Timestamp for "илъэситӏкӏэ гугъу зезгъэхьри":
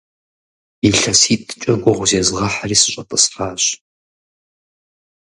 0.87-2.75